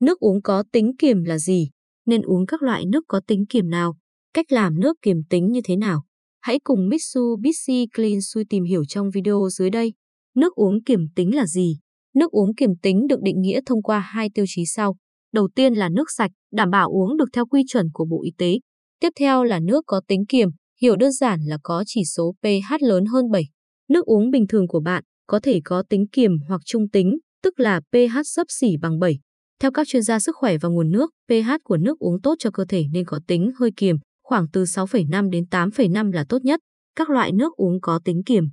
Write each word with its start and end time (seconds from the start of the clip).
Nước 0.00 0.18
uống 0.18 0.42
có 0.42 0.64
tính 0.72 0.92
kiềm 0.98 1.24
là 1.24 1.38
gì? 1.38 1.68
Nên 2.06 2.22
uống 2.22 2.46
các 2.46 2.62
loại 2.62 2.84
nước 2.86 3.04
có 3.08 3.20
tính 3.26 3.44
kiềm 3.48 3.70
nào? 3.70 3.96
Cách 4.34 4.52
làm 4.52 4.80
nước 4.80 4.96
kiềm 5.02 5.16
tính 5.30 5.52
như 5.52 5.60
thế 5.64 5.76
nào? 5.76 6.02
Hãy 6.40 6.58
cùng 6.64 6.88
Mitsubishi 6.88 7.86
Clean 7.96 8.20
Sui 8.20 8.44
tìm 8.50 8.64
hiểu 8.64 8.84
trong 8.84 9.10
video 9.10 9.48
dưới 9.50 9.70
đây. 9.70 9.92
Nước 10.36 10.54
uống 10.54 10.82
kiềm 10.82 11.00
tính 11.16 11.34
là 11.34 11.46
gì? 11.46 11.78
Nước 12.14 12.30
uống 12.30 12.54
kiềm 12.54 12.70
tính 12.82 13.06
được 13.06 13.20
định 13.22 13.40
nghĩa 13.40 13.60
thông 13.66 13.82
qua 13.82 13.98
hai 13.98 14.28
tiêu 14.34 14.44
chí 14.48 14.66
sau. 14.66 14.96
Đầu 15.32 15.48
tiên 15.54 15.74
là 15.74 15.88
nước 15.88 16.10
sạch, 16.16 16.30
đảm 16.52 16.70
bảo 16.70 16.88
uống 16.88 17.16
được 17.16 17.28
theo 17.32 17.46
quy 17.46 17.62
chuẩn 17.68 17.86
của 17.92 18.04
Bộ 18.04 18.22
Y 18.22 18.30
tế. 18.38 18.58
Tiếp 19.00 19.08
theo 19.18 19.44
là 19.44 19.60
nước 19.60 19.84
có 19.86 20.00
tính 20.08 20.24
kiềm, 20.28 20.48
hiểu 20.82 20.96
đơn 20.96 21.12
giản 21.12 21.40
là 21.44 21.58
có 21.62 21.84
chỉ 21.86 22.04
số 22.04 22.34
pH 22.42 22.74
lớn 22.80 23.04
hơn 23.06 23.30
7. 23.30 23.42
Nước 23.88 24.04
uống 24.04 24.30
bình 24.30 24.46
thường 24.46 24.68
của 24.68 24.80
bạn 24.80 25.04
có 25.26 25.40
thể 25.42 25.60
có 25.64 25.82
tính 25.88 26.06
kiềm 26.12 26.32
hoặc 26.48 26.60
trung 26.64 26.88
tính, 26.88 27.18
tức 27.42 27.60
là 27.60 27.80
pH 27.80 28.18
sấp 28.24 28.46
xỉ 28.50 28.76
bằng 28.80 28.98
7. 28.98 29.18
Theo 29.62 29.70
các 29.70 29.88
chuyên 29.88 30.02
gia 30.02 30.18
sức 30.18 30.36
khỏe 30.36 30.58
và 30.58 30.68
nguồn 30.68 30.90
nước, 30.90 31.10
pH 31.28 31.50
của 31.64 31.76
nước 31.76 31.98
uống 31.98 32.20
tốt 32.20 32.34
cho 32.38 32.50
cơ 32.50 32.64
thể 32.68 32.84
nên 32.92 33.04
có 33.04 33.20
tính 33.26 33.50
hơi 33.58 33.70
kiềm, 33.76 33.96
khoảng 34.24 34.46
từ 34.52 34.62
6,5 34.62 35.30
đến 35.30 35.44
8,5 35.50 36.12
là 36.12 36.24
tốt 36.28 36.38
nhất. 36.42 36.60
Các 36.96 37.10
loại 37.10 37.32
nước 37.32 37.52
uống 37.56 37.80
có 37.80 38.00
tính 38.04 38.22
kiềm. 38.26 38.44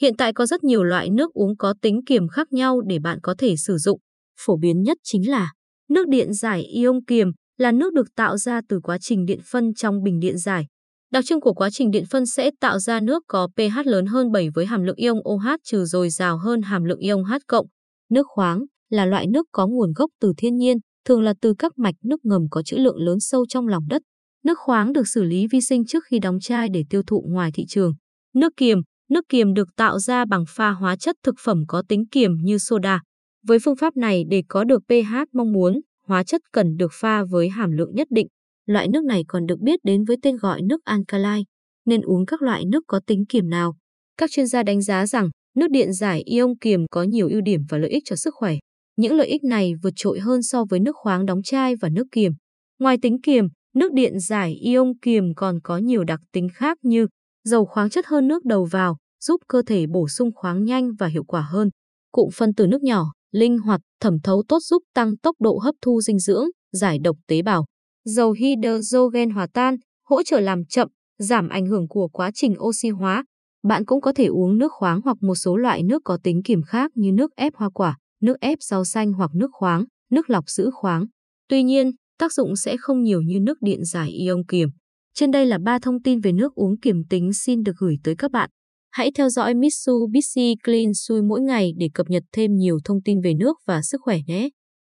Hiện 0.00 0.16
tại 0.16 0.32
có 0.32 0.46
rất 0.46 0.64
nhiều 0.64 0.84
loại 0.84 1.10
nước 1.10 1.32
uống 1.32 1.56
có 1.56 1.74
tính 1.82 2.00
kiềm 2.06 2.28
khác 2.28 2.52
nhau 2.52 2.80
để 2.86 2.98
bạn 2.98 3.18
có 3.22 3.34
thể 3.38 3.56
sử 3.56 3.78
dụng. 3.78 3.98
Phổ 4.40 4.56
biến 4.56 4.82
nhất 4.82 4.98
chính 5.02 5.30
là 5.30 5.52
nước 5.88 6.08
điện 6.08 6.34
giải 6.34 6.62
ion 6.62 7.04
kiềm 7.04 7.32
là 7.58 7.72
nước 7.72 7.92
được 7.92 8.06
tạo 8.16 8.36
ra 8.36 8.60
từ 8.68 8.80
quá 8.82 8.98
trình 9.00 9.26
điện 9.26 9.40
phân 9.44 9.74
trong 9.74 10.02
bình 10.02 10.20
điện 10.20 10.38
giải. 10.38 10.66
Đặc 11.12 11.24
trưng 11.24 11.40
của 11.40 11.54
quá 11.54 11.68
trình 11.72 11.90
điện 11.90 12.04
phân 12.10 12.26
sẽ 12.26 12.50
tạo 12.60 12.78
ra 12.78 13.00
nước 13.00 13.22
có 13.26 13.48
pH 13.56 13.86
lớn 13.86 14.06
hơn 14.06 14.32
7 14.32 14.48
với 14.54 14.66
hàm 14.66 14.82
lượng 14.82 14.96
ion 14.96 15.16
OH 15.28 15.46
trừ 15.64 15.84
dồi 15.84 16.10
dào 16.10 16.38
hơn 16.38 16.62
hàm 16.62 16.84
lượng 16.84 16.98
ion 16.98 17.24
H 17.24 17.34
cộng. 17.46 17.66
Nước 18.12 18.26
khoáng 18.28 18.64
là 18.90 19.06
loại 19.06 19.26
nước 19.26 19.46
có 19.52 19.66
nguồn 19.66 19.92
gốc 19.92 20.10
từ 20.20 20.32
thiên 20.36 20.56
nhiên, 20.56 20.76
thường 21.04 21.22
là 21.22 21.34
từ 21.40 21.54
các 21.58 21.78
mạch 21.78 21.94
nước 22.04 22.24
ngầm 22.24 22.42
có 22.50 22.62
trữ 22.62 22.76
lượng 22.76 22.96
lớn 22.96 23.20
sâu 23.20 23.46
trong 23.46 23.68
lòng 23.68 23.84
đất. 23.88 24.02
Nước 24.44 24.58
khoáng 24.58 24.92
được 24.92 25.08
xử 25.08 25.22
lý 25.22 25.46
vi 25.52 25.60
sinh 25.60 25.84
trước 25.84 26.04
khi 26.04 26.18
đóng 26.18 26.40
chai 26.40 26.68
để 26.68 26.84
tiêu 26.90 27.02
thụ 27.06 27.24
ngoài 27.28 27.50
thị 27.54 27.64
trường. 27.68 27.92
Nước 28.34 28.52
kiềm, 28.56 28.78
nước 29.10 29.24
kiềm 29.28 29.54
được 29.54 29.68
tạo 29.76 29.98
ra 29.98 30.24
bằng 30.24 30.44
pha 30.48 30.70
hóa 30.70 30.96
chất 30.96 31.16
thực 31.24 31.34
phẩm 31.44 31.64
có 31.68 31.82
tính 31.88 32.04
kiềm 32.10 32.36
như 32.42 32.58
soda. 32.58 33.00
Với 33.46 33.58
phương 33.64 33.76
pháp 33.76 33.96
này 33.96 34.24
để 34.30 34.42
có 34.48 34.64
được 34.64 34.82
pH 34.88 35.14
mong 35.32 35.52
muốn, 35.52 35.80
hóa 36.06 36.24
chất 36.24 36.40
cần 36.52 36.76
được 36.76 36.90
pha 36.92 37.24
với 37.24 37.48
hàm 37.48 37.70
lượng 37.70 37.94
nhất 37.94 38.06
định. 38.10 38.26
Loại 38.66 38.88
nước 38.88 39.04
này 39.04 39.24
còn 39.28 39.46
được 39.46 39.60
biết 39.60 39.80
đến 39.84 40.04
với 40.04 40.16
tên 40.22 40.36
gọi 40.36 40.62
nước 40.62 40.84
alkaline, 40.84 41.42
nên 41.86 42.00
uống 42.00 42.26
các 42.26 42.42
loại 42.42 42.64
nước 42.64 42.84
có 42.86 43.00
tính 43.06 43.24
kiềm 43.28 43.50
nào. 43.50 43.76
Các 44.16 44.30
chuyên 44.30 44.46
gia 44.46 44.62
đánh 44.62 44.82
giá 44.82 45.06
rằng 45.06 45.30
nước 45.56 45.70
điện 45.70 45.92
giải 45.92 46.22
ion 46.22 46.58
kiềm 46.60 46.86
có 46.90 47.02
nhiều 47.02 47.28
ưu 47.28 47.40
điểm 47.40 47.60
và 47.68 47.78
lợi 47.78 47.90
ích 47.90 48.02
cho 48.06 48.16
sức 48.16 48.34
khỏe. 48.34 48.56
Những 48.96 49.12
lợi 49.12 49.26
ích 49.26 49.44
này 49.44 49.72
vượt 49.82 49.92
trội 49.96 50.20
hơn 50.20 50.42
so 50.42 50.64
với 50.70 50.80
nước 50.80 50.96
khoáng 50.96 51.26
đóng 51.26 51.42
chai 51.42 51.76
và 51.76 51.88
nước 51.88 52.04
kiềm. 52.12 52.32
Ngoài 52.78 52.96
tính 53.02 53.20
kiềm, 53.22 53.48
nước 53.74 53.92
điện 53.92 54.20
giải 54.20 54.54
ion 54.54 54.92
kiềm 55.02 55.34
còn 55.36 55.60
có 55.64 55.78
nhiều 55.78 56.04
đặc 56.04 56.20
tính 56.32 56.48
khác 56.54 56.78
như 56.82 57.06
dầu 57.44 57.64
khoáng 57.64 57.90
chất 57.90 58.06
hơn 58.06 58.28
nước 58.28 58.44
đầu 58.44 58.64
vào, 58.64 58.96
giúp 59.24 59.40
cơ 59.48 59.62
thể 59.66 59.86
bổ 59.86 60.08
sung 60.08 60.30
khoáng 60.34 60.64
nhanh 60.64 60.94
và 60.98 61.06
hiệu 61.06 61.24
quả 61.24 61.40
hơn. 61.40 61.70
Cụm 62.12 62.28
phân 62.34 62.54
từ 62.54 62.66
nước 62.66 62.82
nhỏ, 62.82 63.12
linh 63.32 63.58
hoạt, 63.58 63.80
thẩm 64.00 64.20
thấu 64.20 64.42
tốt 64.48 64.58
giúp 64.62 64.82
tăng 64.94 65.16
tốc 65.16 65.36
độ 65.40 65.58
hấp 65.58 65.74
thu 65.82 66.00
dinh 66.00 66.18
dưỡng, 66.18 66.46
giải 66.72 66.98
độc 66.98 67.16
tế 67.26 67.42
bào. 67.42 67.64
Dầu 68.04 68.32
hydrogen 68.32 69.30
hòa 69.30 69.46
tan, 69.52 69.76
hỗ 70.08 70.22
trợ 70.22 70.40
làm 70.40 70.64
chậm, 70.64 70.88
giảm 71.18 71.48
ảnh 71.48 71.66
hưởng 71.66 71.88
của 71.88 72.08
quá 72.08 72.30
trình 72.34 72.54
oxy 72.58 72.88
hóa. 72.88 73.24
Bạn 73.62 73.84
cũng 73.84 74.00
có 74.00 74.12
thể 74.12 74.26
uống 74.26 74.58
nước 74.58 74.72
khoáng 74.72 75.00
hoặc 75.04 75.16
một 75.20 75.34
số 75.34 75.56
loại 75.56 75.82
nước 75.82 76.02
có 76.04 76.18
tính 76.22 76.42
kiềm 76.42 76.62
khác 76.62 76.90
như 76.94 77.12
nước 77.12 77.30
ép 77.36 77.54
hoa 77.54 77.70
quả, 77.70 77.98
nước 78.20 78.40
ép 78.40 78.58
rau 78.62 78.84
xanh 78.84 79.12
hoặc 79.12 79.30
nước 79.34 79.50
khoáng, 79.52 79.84
nước 80.10 80.30
lọc 80.30 80.50
giữ 80.50 80.70
khoáng. 80.72 81.06
Tuy 81.48 81.62
nhiên, 81.62 81.90
tác 82.18 82.32
dụng 82.32 82.56
sẽ 82.56 82.76
không 82.76 83.02
nhiều 83.02 83.22
như 83.22 83.40
nước 83.40 83.58
điện 83.60 83.84
giải 83.84 84.10
ion 84.10 84.44
kiềm. 84.48 84.68
Trên 85.14 85.30
đây 85.30 85.46
là 85.46 85.58
ba 85.58 85.78
thông 85.78 86.02
tin 86.02 86.20
về 86.20 86.32
nước 86.32 86.54
uống 86.54 86.80
kiềm 86.80 87.02
tính 87.10 87.32
xin 87.32 87.62
được 87.62 87.72
gửi 87.78 87.96
tới 88.04 88.14
các 88.18 88.30
bạn. 88.30 88.50
Hãy 88.90 89.10
theo 89.14 89.28
dõi 89.28 89.54
Mitsubishi 89.54 90.54
Clean 90.64 90.94
Sui 90.94 91.22
mỗi 91.22 91.40
ngày 91.40 91.72
để 91.78 91.88
cập 91.94 92.06
nhật 92.10 92.22
thêm 92.32 92.56
nhiều 92.56 92.78
thông 92.84 93.02
tin 93.02 93.20
về 93.20 93.34
nước 93.34 93.56
và 93.66 93.82
sức 93.82 94.00
khỏe 94.04 94.18
nhé. 94.26 94.48